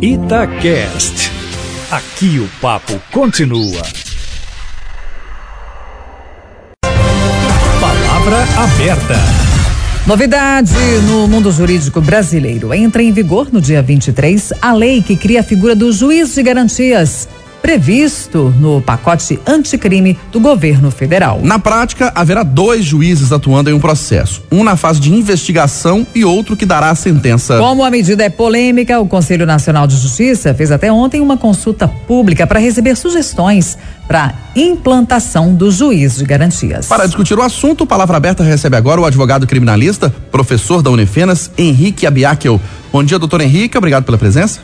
[0.00, 1.32] Itacast.
[1.90, 3.82] Aqui o papo continua.
[7.80, 9.14] Palavra aberta.
[10.06, 10.74] Novidade
[11.08, 12.74] no mundo jurídico brasileiro.
[12.74, 16.42] Entra em vigor no dia 23 a lei que cria a figura do juiz de
[16.42, 17.26] garantias
[17.66, 21.40] previsto no pacote anticrime do governo federal.
[21.42, 26.24] Na prática, haverá dois juízes atuando em um processo, um na fase de investigação e
[26.24, 27.58] outro que dará a sentença.
[27.58, 31.88] Como a medida é polêmica, o Conselho Nacional de Justiça fez até ontem uma consulta
[31.88, 33.76] pública para receber sugestões
[34.06, 36.86] para implantação do juiz de garantias.
[36.86, 42.06] Para discutir o assunto, Palavra Aberta recebe agora o advogado criminalista, professor da Unifenas, Henrique
[42.06, 42.60] Abiakel.
[42.92, 44.60] Bom dia, doutor Henrique, obrigado pela presença.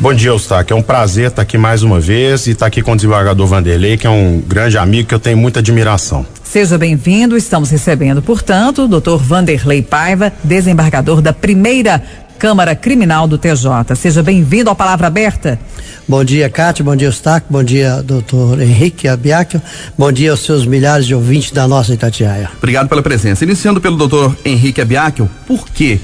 [0.00, 0.74] Bom dia, Eustáquio.
[0.74, 3.96] É um prazer estar aqui mais uma vez e estar aqui com o desembargador Vanderlei,
[3.96, 6.26] que é um grande amigo que eu tenho muita admiração.
[6.42, 7.36] Seja bem-vindo.
[7.36, 12.02] Estamos recebendo, portanto, o doutor Vanderlei Paiva, desembargador da primeira
[12.38, 13.94] Câmara Criminal do TJ.
[13.96, 15.58] Seja bem-vindo à Palavra Aberta.
[16.06, 16.84] Bom dia, Cátia.
[16.84, 17.48] Bom dia, Eustáquio.
[17.50, 19.62] Bom dia, doutor Henrique Abiaco.
[19.96, 22.50] Bom dia aos seus milhares de ouvintes da nossa Itatiaia.
[22.58, 23.44] Obrigado pela presença.
[23.44, 26.00] Iniciando pelo doutor Henrique Abiaco, por quê?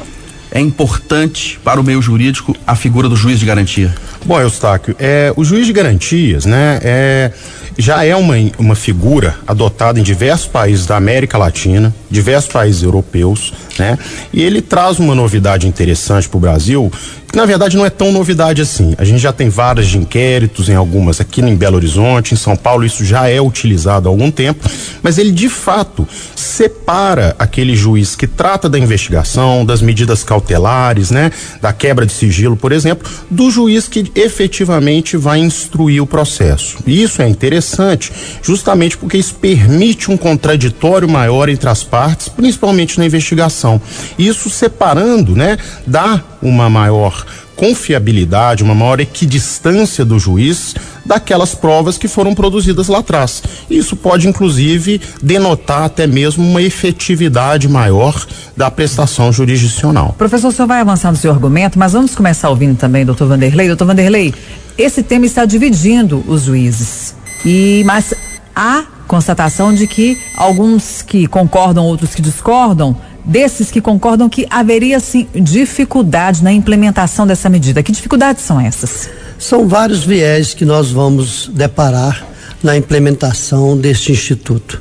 [0.50, 3.94] É importante para o meio jurídico a figura do juiz de garantia?
[4.24, 7.32] Bom, Eustáquio, é, o juiz de garantias, né, é,
[7.78, 13.52] já é uma, uma figura adotada em diversos países da América Latina, diversos países europeus,
[13.78, 13.98] né,
[14.32, 16.90] e ele traz uma novidade interessante para o Brasil,
[17.30, 18.94] que na verdade não é tão novidade assim.
[18.98, 22.56] A gente já tem várias de inquéritos em algumas aqui em Belo Horizonte, em São
[22.56, 24.68] Paulo, isso já é utilizado há algum tempo,
[25.02, 31.30] mas ele de fato separa aquele juiz que trata da investigação, das medidas cautelares, né,
[31.62, 36.78] da quebra de sigilo, por exemplo, do juiz que efetivamente vai instruir o processo.
[36.86, 41.99] E isso é interessante, justamente porque isso permite um contraditório maior entre as partes,
[42.36, 43.80] principalmente na investigação.
[44.18, 45.56] Isso separando, né,
[45.86, 47.24] dá uma maior
[47.60, 53.42] confiabilidade, uma maior equidistância do juiz daquelas provas que foram produzidas lá atrás.
[53.68, 58.26] Isso pode, inclusive, denotar até mesmo uma efetividade maior
[58.56, 60.14] da prestação jurisdicional.
[60.16, 63.66] Professor, o senhor vai avançar no seu argumento, mas vamos começar ouvindo também, doutor Vanderlei.
[63.66, 64.34] Doutor Vanderlei,
[64.78, 67.14] esse tema está dividindo os juízes.
[67.44, 68.14] E, mas
[68.56, 75.00] há constatação de que alguns que concordam, outros que discordam, desses que concordam que haveria
[75.00, 77.82] sim dificuldade na implementação dessa medida.
[77.82, 79.10] Que dificuldades são essas?
[79.36, 82.24] São vários viés que nós vamos deparar
[82.62, 84.80] na implementação deste instituto.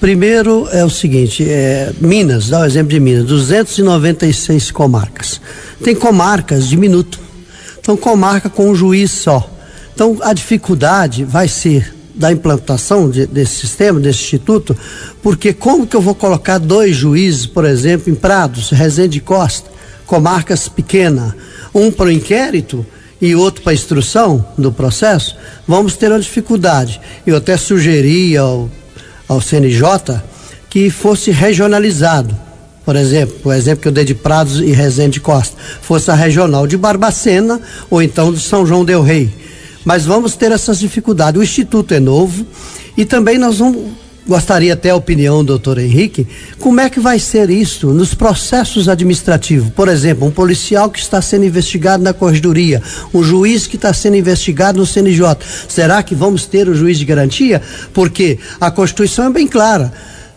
[0.00, 5.42] Primeiro é o seguinte, é, Minas, dá o exemplo de Minas, 296 comarcas.
[5.84, 7.20] Tem comarcas de minuto.
[7.78, 9.46] Então, comarca com um juiz só.
[9.94, 14.76] Então, a dificuldade vai ser da implantação de, desse sistema, desse instituto,
[15.22, 19.70] porque como que eu vou colocar dois juízes, por exemplo, em Prados, Resende Costa,
[20.04, 21.32] comarcas pequenas,
[21.72, 22.84] um para o inquérito
[23.20, 25.36] e outro para a instrução do processo,
[25.66, 27.00] vamos ter uma dificuldade.
[27.24, 28.68] Eu até sugeri ao,
[29.28, 30.20] ao CNJ
[30.68, 32.36] que fosse regionalizado.
[32.84, 36.66] Por exemplo, o exemplo que eu dei de Prados e Resende Costa, fosse a regional
[36.66, 39.30] de Barbacena ou então de São João del Rei
[39.88, 41.40] mas vamos ter essas dificuldades.
[41.40, 42.46] O Instituto é novo
[42.94, 43.86] e também nós vamos.
[44.26, 46.28] Gostaria até a opinião, doutor Henrique,
[46.58, 49.70] como é que vai ser isso nos processos administrativos?
[49.70, 52.82] Por exemplo, um policial que está sendo investigado na corredoria,
[53.14, 55.38] um juiz que está sendo investigado no CNJ.
[55.66, 57.62] Será que vamos ter o juiz de garantia?
[57.94, 59.90] Porque a Constituição é bem clara.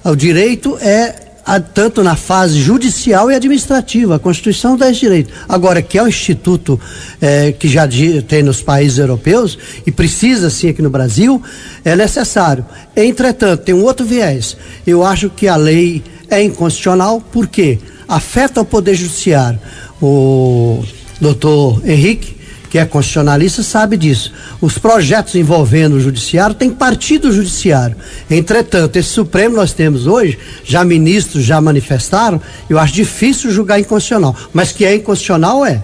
[0.05, 1.30] O direito é
[1.73, 4.15] tanto na fase judicial e administrativa.
[4.15, 5.33] A Constituição dá esse direito.
[5.47, 6.79] Agora, que é um instituto
[7.19, 7.87] é, que já
[8.27, 11.41] tem nos países europeus e precisa sim aqui no Brasil,
[11.83, 12.65] é necessário.
[12.95, 14.55] Entretanto, tem um outro viés.
[14.85, 19.59] Eu acho que a lei é inconstitucional porque afeta o Poder Judiciário.
[20.01, 20.83] O
[21.19, 22.40] doutor Henrique
[22.71, 24.31] que é constitucionalista, sabe disso.
[24.61, 27.97] Os projetos envolvendo o judiciário têm partido do judiciário.
[28.29, 34.33] Entretanto, esse Supremo nós temos hoje, já ministros já manifestaram, eu acho difícil julgar inconstitucional.
[34.53, 35.81] Mas que é inconstitucional, é.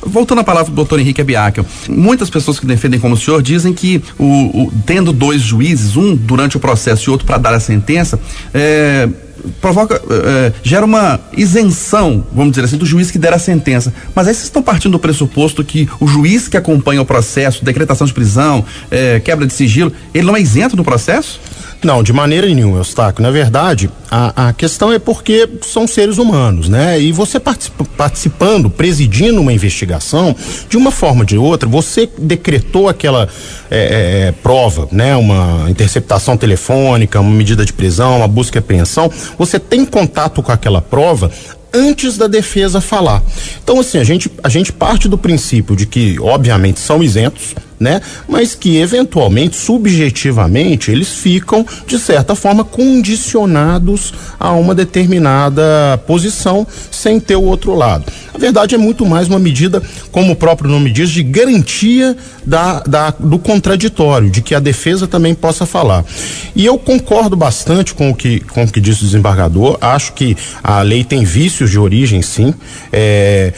[0.00, 3.72] Voltando à palavra do doutor Henrique Abiakel, muitas pessoas que defendem como o senhor dizem
[3.72, 7.60] que o, o tendo dois juízes, um durante o processo e outro para dar a
[7.60, 8.18] sentença,
[8.54, 9.08] é,
[9.60, 13.92] provoca, é, gera uma isenção, vamos dizer assim, do juiz que der a sentença.
[14.14, 18.06] Mas aí vocês estão partindo do pressuposto que o juiz que acompanha o processo, decretação
[18.06, 21.40] de prisão, é, quebra de sigilo, ele não é isento do processo?
[21.82, 23.22] Não, de maneira nenhuma, Eustáquio.
[23.22, 27.00] Na verdade, a, a questão é porque são seres humanos, né?
[27.00, 30.34] E você participa, participando, presidindo uma investigação,
[30.68, 33.28] de uma forma ou de outra, você decretou aquela
[33.68, 35.16] é, é, é, prova, né?
[35.16, 40.52] Uma interceptação telefônica, uma medida de prisão, uma busca e apreensão, você tem contato com
[40.52, 41.32] aquela prova
[41.74, 43.22] antes da defesa falar.
[43.62, 48.00] Então, assim, a gente, a gente parte do princípio de que, obviamente, são isentos, né?
[48.28, 57.20] Mas que eventualmente, subjetivamente, eles ficam de certa forma condicionados a uma determinada posição sem
[57.20, 58.04] ter o outro lado.
[58.34, 62.80] A verdade é muito mais uma medida, como o próprio nome diz, de garantia da,
[62.80, 66.04] da, do contraditório, de que a defesa também possa falar.
[66.54, 70.36] E eu concordo bastante com o que, com o que disse o desembargador, acho que
[70.62, 72.54] a lei tem vícios de origem, sim.
[72.92, 73.52] É,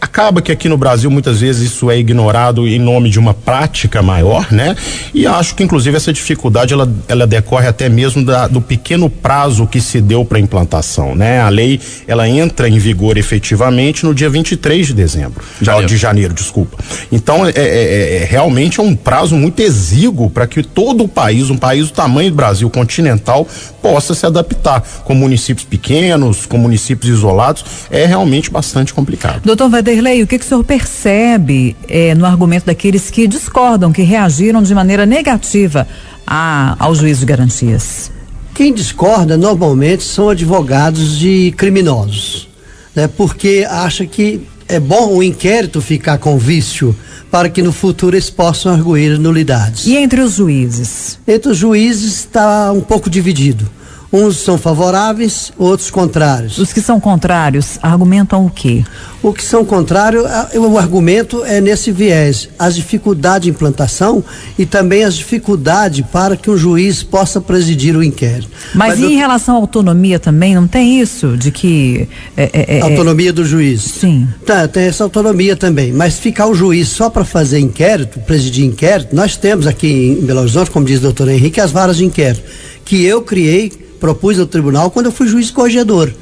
[0.00, 4.02] acaba que aqui no Brasil muitas vezes isso é ignorado em nome de uma prática
[4.02, 4.76] maior, né?
[5.12, 9.66] E acho que inclusive essa dificuldade ela, ela decorre até mesmo da, do pequeno prazo
[9.66, 11.40] que se deu para implantação, né?
[11.40, 15.88] A lei ela entra em vigor efetivamente no dia 23 de dezembro, janeiro.
[15.88, 16.78] de janeiro, desculpa.
[17.10, 21.08] Então é, é, é, é realmente é um prazo muito exíguo para que todo o
[21.08, 23.46] país, um país do tamanho do Brasil continental,
[23.82, 24.82] possa se adaptar.
[25.04, 29.42] Com municípios pequenos, com municípios isolados, é realmente bastante complicado.
[29.44, 34.02] Doutor Vanderlei, o que, que o senhor percebe eh, no argumento daqueles que discordam, que
[34.02, 35.88] reagiram de maneira negativa
[36.26, 38.10] a, ao juiz de garantias?
[38.54, 42.50] Quem discorda normalmente são advogados de criminosos,
[42.94, 43.08] né?
[43.08, 46.94] Porque acha que é bom o inquérito ficar com vício
[47.30, 49.86] para que no futuro eles possam arguir nulidades.
[49.86, 51.18] E entre os juízes?
[51.26, 53.70] Entre os juízes está um pouco dividido.
[54.10, 56.56] Uns são favoráveis, outros contrários.
[56.56, 58.82] Os que são contrários argumentam o quê?
[59.22, 60.24] O que são contrários,
[60.54, 64.24] o argumento é nesse viés, as dificuldades de implantação
[64.58, 68.48] e também as dificuldades para que um juiz possa presidir o inquérito.
[68.74, 69.18] Mas, Mas em eu...
[69.18, 72.08] relação à autonomia também, não tem isso de que.
[72.34, 73.82] É, é, é, autonomia do juiz?
[73.82, 74.26] Sim.
[74.46, 75.92] Tá, tem essa autonomia também.
[75.92, 80.40] Mas ficar o juiz só para fazer inquérito, presidir inquérito, nós temos aqui em Belo
[80.40, 82.42] Horizonte, como diz o doutor Henrique, as varas de inquérito,
[82.86, 86.12] que eu criei propus ao tribunal quando eu fui juiz corregedor.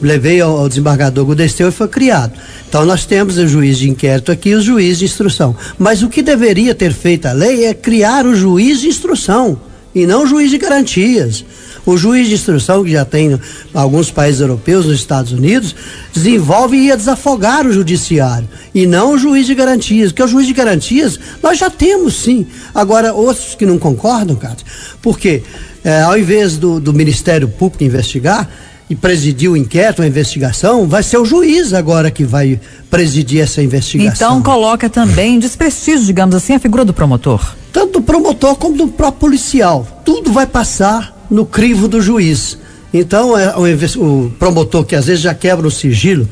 [0.00, 2.32] Levei ao, ao desembargador Gudesteu e foi criado.
[2.68, 5.56] Então nós temos o juiz de inquérito aqui e o juiz de instrução.
[5.78, 9.58] Mas o que deveria ter feito a lei é criar o juiz de instrução
[9.94, 11.44] e não o juiz de garantias.
[11.86, 13.40] O juiz de instrução, que já tem
[13.72, 15.74] alguns países europeus, nos Estados Unidos,
[16.12, 20.48] desenvolve e ia desafogar o judiciário, e não o juiz de garantias, porque o juiz
[20.48, 22.44] de garantias nós já temos sim.
[22.74, 24.66] Agora, outros que não concordam, Cátia,
[25.00, 25.44] porque
[25.84, 28.50] é, ao invés do, do Ministério Público investigar
[28.90, 32.60] e presidir o inquérito, a investigação, vai ser o juiz agora que vai
[32.90, 34.38] presidir essa investigação.
[34.38, 37.54] Então coloca também desprestígio, digamos assim, a figura do promotor.
[37.72, 40.02] Tanto do promotor como do próprio policial.
[40.04, 42.58] Tudo vai passar no crivo do juiz.
[42.92, 46.28] Então é, o, o promotor que às vezes já quebra o sigilo,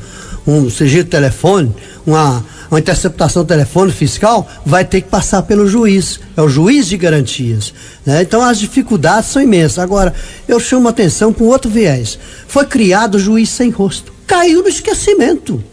[0.47, 1.73] um sigilo de telefone,
[2.05, 6.19] uma uma interceptação telefônica fiscal, vai ter que passar pelo juiz.
[6.35, 7.73] É o juiz de garantias.
[8.05, 8.21] Né?
[8.21, 9.79] Então as dificuldades são imensas.
[9.79, 10.13] Agora,
[10.47, 12.17] eu chamo a atenção com outro viés.
[12.47, 14.13] Foi criado o juiz sem rosto.
[14.27, 15.63] Caiu no esquecimento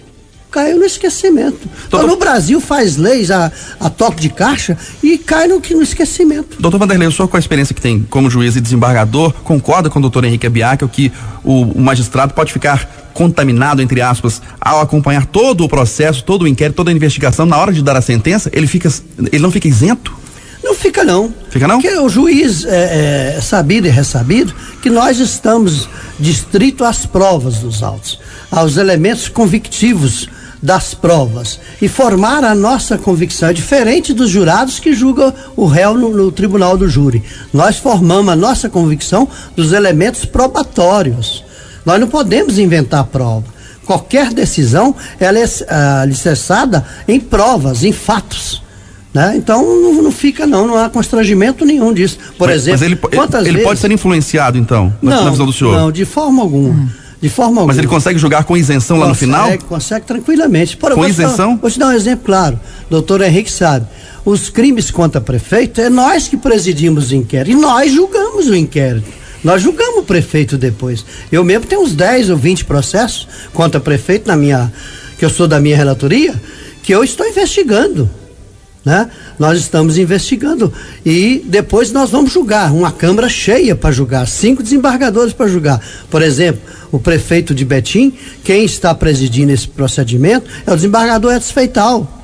[0.52, 1.58] caiu no esquecimento.
[1.66, 2.04] Doutor...
[2.04, 3.50] Então, no Brasil faz leis a,
[3.80, 6.60] a toque de caixa e cai no, no esquecimento.
[6.60, 9.98] Doutor Vanderlei, o senhor com a experiência que tem como juiz e desembargador, concorda com
[9.98, 11.10] o doutor Henrique Abiac que
[11.42, 16.48] o, o magistrado pode ficar contaminado, entre aspas, ao acompanhar todo o processo, todo o
[16.48, 19.66] inquérito, toda a investigação, na hora de dar a sentença, ele fica, ele não fica
[19.68, 20.14] isento?
[20.62, 21.34] Não fica não.
[21.50, 21.80] Fica não?
[21.80, 25.88] Porque o juiz é, é sabido e ressabido que nós estamos
[26.18, 28.20] distrito às provas dos autos,
[28.50, 30.28] aos elementos convictivos
[30.62, 33.48] das provas e formar a nossa convicção.
[33.48, 37.22] É diferente dos jurados que julgam o réu no, no tribunal do júri.
[37.52, 41.44] Nós formamos a nossa convicção dos elementos probatórios.
[41.84, 43.44] Nós não podemos inventar prova.
[43.84, 48.62] Qualquer decisão ela é uh, alicerçada em provas, em fatos.
[49.12, 49.34] Né?
[49.36, 52.16] Então não, não, fica não, não há constrangimento nenhum disso.
[52.38, 53.64] Por mas, exemplo, mas ele, ele, ele vezes...
[53.64, 55.76] pode ser influenciado então, na, não, na visão do senhor?
[55.76, 56.70] Não, de forma alguma.
[56.70, 56.88] Hum.
[57.22, 57.68] De forma alguma.
[57.68, 59.44] Mas ele consegue julgar com isenção consegue, lá no final?
[59.44, 60.76] Consegue, consegue tranquilamente.
[60.76, 61.56] Por, com isenção?
[61.56, 62.58] vou te dar um exemplo claro.
[62.90, 63.86] Doutor Henrique sabe.
[64.24, 67.56] Os crimes contra prefeito é nós que presidimos o inquérito.
[67.56, 69.06] E nós julgamos o inquérito.
[69.44, 71.04] Nós julgamos o prefeito depois.
[71.30, 74.72] Eu mesmo tenho uns 10 ou 20 processos contra prefeito na minha.
[75.16, 76.34] que eu sou da minha relatoria,
[76.82, 78.10] que eu estou investigando.
[78.84, 79.08] Né?
[79.38, 80.72] Nós estamos investigando
[81.06, 85.80] e depois nós vamos julgar, uma câmara cheia para julgar, cinco desembargadores para julgar.
[86.10, 86.60] Por exemplo,
[86.90, 88.12] o prefeito de Betim,
[88.42, 92.22] quem está presidindo esse procedimento é o desembargador Edson Feital.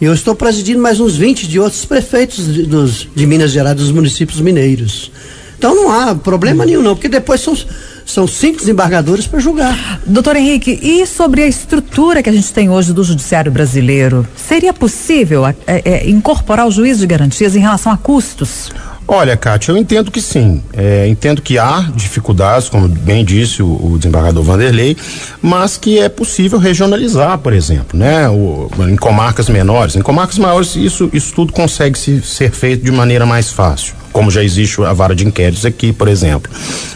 [0.00, 3.92] Eu estou presidindo mais uns 20 de outros prefeitos de, dos, de Minas Gerais, dos
[3.92, 5.12] municípios mineiros.
[5.56, 7.56] Então não há problema nenhum, não, porque depois são,
[8.04, 10.00] são cinco desembargadores para julgar.
[10.06, 14.72] Doutor Henrique, e sobre a estrutura que a gente tem hoje do judiciário brasileiro, seria
[14.72, 18.70] possível é, é, incorporar o juiz de garantias em relação a custos?
[19.06, 20.62] Olha, Kátia, eu entendo que sim.
[20.72, 24.96] É, entendo que há dificuldades, como bem disse o, o, desembargador Vanderlei,
[25.42, 28.28] mas que é possível regionalizar, por exemplo, né?
[28.30, 29.94] O, em comarcas menores.
[29.94, 34.30] Em comarcas maiores, isso, isso tudo consegue se, ser feito de maneira mais fácil como
[34.30, 36.50] já existe a vara de inquéritos aqui, por exemplo.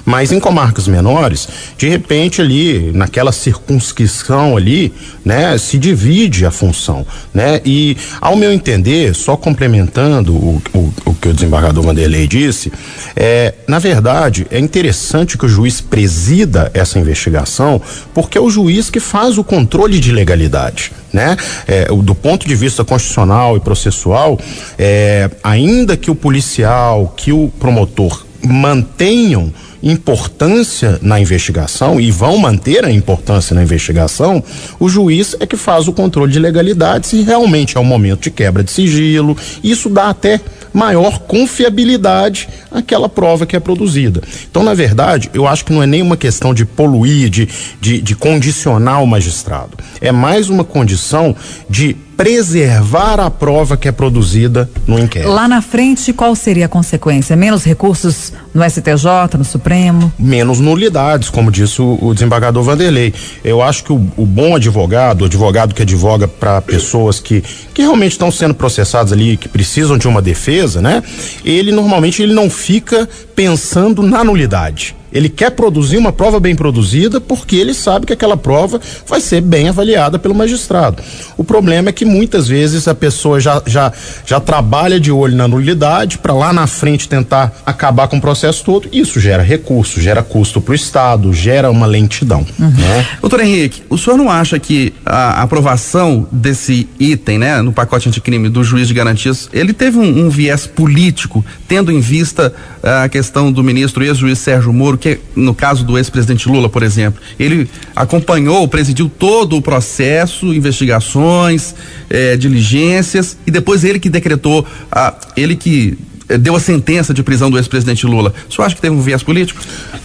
[0.04, 4.94] Mas em comarcas menores, de repente ali, naquela circunscrição ali,
[5.24, 7.60] né, se divide a função, né?
[7.64, 12.72] E ao meu entender, só complementando o, o, o que o desembargador Vanderlei disse,
[13.16, 17.82] é, na verdade, é interessante que o juiz presida essa investigação,
[18.14, 21.36] porque é o juiz que faz o controle de legalidade né?
[21.66, 24.38] É, do ponto de vista constitucional e processual,
[24.78, 32.84] é, ainda que o policial, que o promotor mantenham importância na investigação e vão manter
[32.84, 34.42] a importância na investigação,
[34.78, 38.30] o juiz é que faz o controle de legalidade se realmente é um momento de
[38.30, 39.36] quebra de sigilo.
[39.62, 40.40] Isso dá até
[40.72, 44.22] maior confiabilidade àquela prova que é produzida.
[44.50, 47.48] Então, na verdade, eu acho que não é nenhuma questão de poluir, de,
[47.80, 49.76] de, de condicionar o magistrado.
[50.00, 51.34] É mais uma condição
[51.68, 55.30] de preservar a prova que é produzida no inquérito.
[55.30, 57.36] Lá na frente, qual seria a consequência?
[57.36, 60.12] Menos recursos no STJ, no Supremo?
[60.18, 63.12] Menos nulidades, como disse o, o desembargador Vanderlei.
[63.44, 67.82] Eu acho que o, o bom advogado, o advogado que advoga para pessoas que, que
[67.82, 71.02] realmente estão sendo processadas ali, que precisam de uma defesa, né?
[71.44, 74.97] Ele normalmente ele não fica pensando na nulidade.
[75.12, 79.40] Ele quer produzir uma prova bem produzida porque ele sabe que aquela prova vai ser
[79.40, 81.02] bem avaliada pelo magistrado.
[81.36, 83.92] O problema é que muitas vezes a pessoa já, já,
[84.26, 88.64] já trabalha de olho na nulidade para lá na frente tentar acabar com o processo
[88.64, 88.88] todo.
[88.92, 92.44] Isso gera recurso, gera custo para o Estado, gera uma lentidão.
[92.58, 92.70] Uhum.
[92.70, 93.06] Né?
[93.20, 98.48] Doutor Henrique, o senhor não acha que a aprovação desse item né, no pacote anticrime
[98.48, 103.50] do juiz de garantias, ele teve um, um viés político, tendo em vista a questão
[103.50, 108.66] do ministro ex-juiz Sérgio Moro, que no caso do ex-presidente Lula, por exemplo, ele acompanhou,
[108.68, 111.74] presidiu todo o processo, investigações,
[112.10, 117.22] eh, diligências, e depois ele que decretou, ah, ele que eh, deu a sentença de
[117.22, 118.34] prisão do ex-presidente Lula.
[118.48, 119.60] O senhor acha que teve um viés político?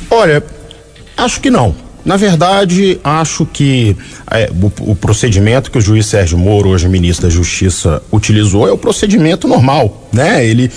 [0.09, 0.43] Olha,
[1.17, 1.75] acho que não.
[2.05, 3.95] Na verdade, acho que
[4.29, 8.71] é, o, o, procedimento que o juiz Sérgio Moro, hoje ministro da Justiça, utilizou é
[8.71, 10.45] o procedimento normal, né?
[10.45, 10.69] Ele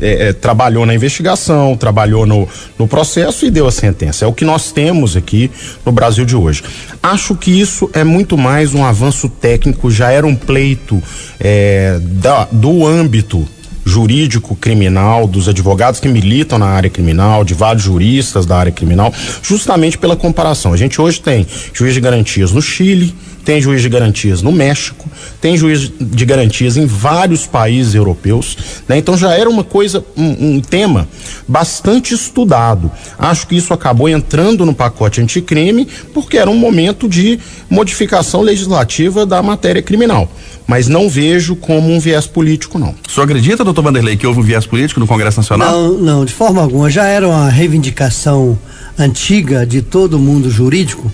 [0.00, 4.24] é, é, trabalhou na investigação, trabalhou no, no processo e deu a sentença.
[4.24, 5.50] É o que nós temos aqui
[5.84, 6.62] no Brasil de hoje.
[7.02, 11.02] Acho que isso é muito mais um avanço técnico, já era um pleito
[11.40, 13.46] é, da, do âmbito
[13.88, 19.12] jurídico criminal, dos advogados que militam na área criminal, de vários juristas da área criminal,
[19.42, 20.72] justamente pela comparação.
[20.72, 23.14] A gente hoje tem juiz de garantias no Chile,
[23.48, 25.08] tem juiz de garantias no México,
[25.40, 28.98] tem juiz de garantias em vários países europeus, né?
[28.98, 31.08] Então já era uma coisa, um, um, tema
[31.48, 32.92] bastante estudado.
[33.18, 37.40] Acho que isso acabou entrando no pacote anticrime porque era um momento de
[37.70, 40.30] modificação legislativa da matéria criminal.
[40.66, 42.94] Mas não vejo como um viés político, não.
[43.08, 45.72] O senhor acredita, doutor Vanderlei, que houve um viés político no Congresso Nacional?
[45.72, 46.90] Não, não, de forma alguma.
[46.90, 48.58] Já era uma reivindicação
[48.98, 51.10] antiga de todo o mundo jurídico.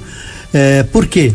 [0.52, 1.32] É, por quê?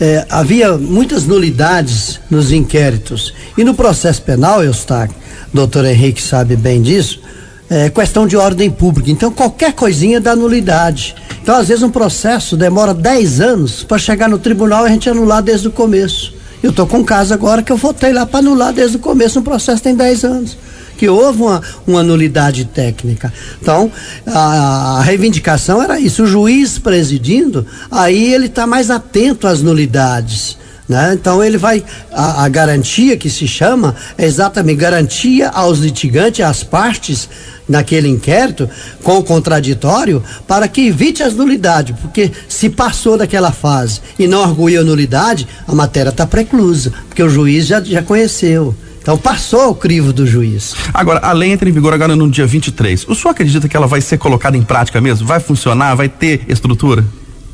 [0.00, 3.34] É, havia muitas nulidades nos inquéritos.
[3.56, 5.16] E no processo penal, Eustáquio,
[5.52, 7.20] doutor Henrique sabe bem disso,
[7.68, 9.10] é questão de ordem pública.
[9.10, 11.14] Então, qualquer coisinha dá nulidade.
[11.42, 15.08] Então, às vezes, um processo demora 10 anos para chegar no tribunal e a gente
[15.08, 16.34] anular desde o começo.
[16.62, 19.38] Eu estou com um caso agora que eu votei lá para anular desde o começo,
[19.38, 20.56] um processo tem 10 anos
[21.00, 23.32] que houve uma, uma nulidade técnica.
[23.58, 23.90] Então,
[24.26, 26.24] a, a reivindicação era isso.
[26.24, 30.58] O juiz presidindo, aí ele está mais atento às nulidades.
[30.86, 31.12] Né?
[31.14, 36.62] Então ele vai a, a, garantia que se chama é exatamente garantia aos litigantes, às
[36.62, 37.30] partes
[37.66, 38.68] naquele inquérito
[39.02, 44.42] com o contraditório para que evite as nulidades, porque se passou daquela fase e não
[44.42, 48.74] arguiu nulidade, a matéria está preclusa, porque o juiz já, já conheceu.
[49.00, 50.74] Então passou o crivo do juiz.
[50.92, 53.06] Agora, a lei entra em vigor agora no dia 23.
[53.08, 55.26] O senhor acredita que ela vai ser colocada em prática mesmo?
[55.26, 55.94] Vai funcionar?
[55.94, 57.04] Vai ter estrutura?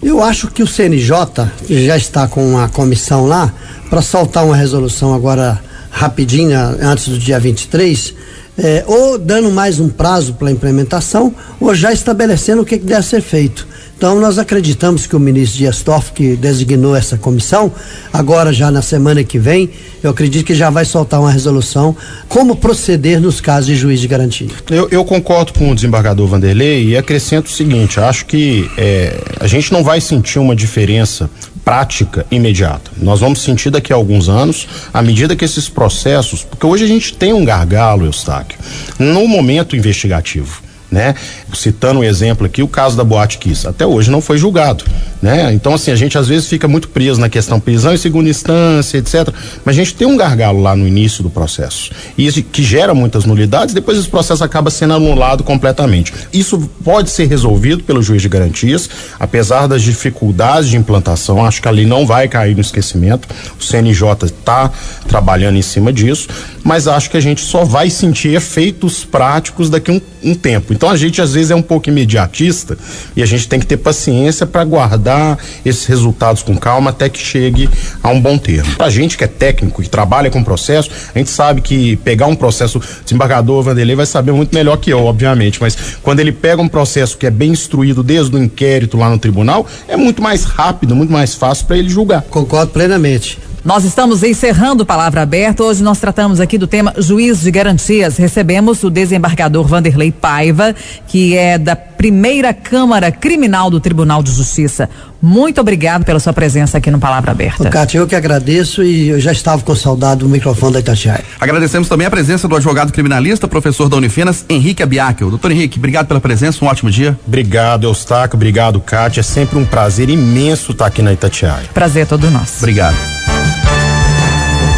[0.02, 3.52] Eu acho que o CNJ já está com uma comissão lá
[3.88, 8.14] para soltar uma resolução agora rapidinho, antes do dia 23,
[8.58, 12.84] é, ou dando mais um prazo para a implementação, ou já estabelecendo o que, que
[12.84, 13.66] deve ser feito.
[13.96, 17.72] Então nós acreditamos que o ministro Dias Toffoli, que designou essa comissão,
[18.12, 19.70] agora já na semana que vem,
[20.02, 21.96] eu acredito que já vai soltar uma resolução
[22.28, 24.48] como proceder nos casos de juiz de garantia.
[24.68, 29.46] Eu, eu concordo com o desembargador Vanderlei e acrescento o seguinte: acho que é, a
[29.46, 31.30] gente não vai sentir uma diferença
[31.64, 32.90] prática imediata.
[32.98, 36.86] Nós vamos sentir daqui a alguns anos, à medida que esses processos, porque hoje a
[36.86, 38.58] gente tem um gargalo, Eustáquio,
[38.98, 41.14] no momento investigativo né?
[41.54, 44.84] Citando um exemplo aqui, o caso da Boate Kiss, até hoje não foi julgado,
[45.22, 45.52] né?
[45.52, 48.98] Então assim, a gente às vezes fica muito preso na questão prisão em segunda instância,
[48.98, 49.28] etc.
[49.64, 51.90] Mas a gente tem um gargalo lá no início do processo.
[52.18, 56.12] E isso que gera muitas nulidades, depois esse processo acaba sendo anulado completamente.
[56.32, 58.88] Isso pode ser resolvido pelo juiz de garantias,
[59.18, 63.28] apesar das dificuldades de implantação, acho que ali não vai cair no esquecimento.
[63.58, 64.70] O CNJ está
[65.08, 66.28] trabalhando em cima disso,
[66.62, 70.72] mas acho que a gente só vai sentir efeitos práticos daqui um, um tempo.
[70.72, 72.76] Então a gente às vezes é um pouco imediatista
[73.14, 77.18] e a gente tem que ter paciência para guardar esses resultados com calma até que
[77.18, 77.68] chegue
[78.02, 78.70] a um bom termo.
[78.78, 82.34] A gente que é técnico, que trabalha com processo, a gente sabe que pegar um
[82.34, 86.68] processo, desembargador Vanderlei vai saber muito melhor que eu, obviamente, mas quando ele pega um
[86.68, 90.94] processo que é bem instruído desde o inquérito lá no tribunal, é muito mais rápido,
[90.94, 92.22] muito mais fácil para ele julgar.
[92.22, 93.45] Concordo plenamente.
[93.66, 95.64] Nós estamos encerrando Palavra Aberta.
[95.64, 98.16] Hoje nós tratamos aqui do tema juiz de garantias.
[98.16, 100.72] Recebemos o desembargador Vanderlei Paiva,
[101.08, 104.88] que é da primeira Câmara Criminal do Tribunal de Justiça.
[105.20, 107.68] Muito obrigado pela sua presença aqui no Palavra Aberta.
[107.68, 111.24] Cátia, eu que agradeço e eu já estava com saudade do microfone da Itatiaia.
[111.40, 115.28] Agradecemos também a presença do advogado criminalista, professor da Unifenas, Henrique Abiakel.
[115.28, 117.18] Doutor Henrique, obrigado pela presença, um ótimo dia.
[117.26, 119.18] Obrigado, Eustáquio, obrigado, Cátia.
[119.18, 121.66] É sempre um prazer imenso estar aqui na Itatiaia.
[121.74, 122.58] Prazer é todo nosso.
[122.58, 122.94] Obrigado.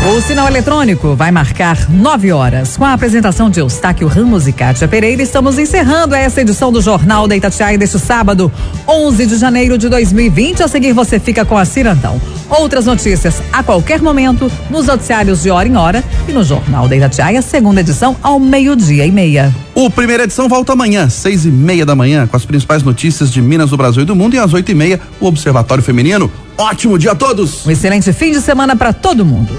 [0.07, 2.77] O sinal eletrônico vai marcar nove horas.
[2.77, 7.27] Com a apresentação de Eustáquio Ramos e Kátia Pereira, estamos encerrando essa edição do Jornal
[7.27, 8.51] da Itatiaia deste sábado,
[8.87, 10.63] 11 de janeiro de 2020.
[10.63, 12.21] A seguir, você fica com a Cirandão.
[12.49, 16.97] Outras notícias a qualquer momento, nos noticiários de hora em hora e no Jornal da
[16.97, 19.55] Itatiaia, segunda edição, ao meio-dia e meia.
[19.75, 23.43] O primeira edição volta amanhã, seis e meia da manhã, com as principais notícias de
[23.43, 26.31] Minas, do Brasil e do mundo, e às oito e meia, o Observatório Feminino.
[26.57, 27.67] Ótimo dia a todos!
[27.67, 29.53] Um excelente fim de semana para todo mundo.